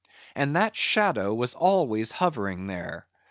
[0.35, 3.05] And that shadow was always hovering there.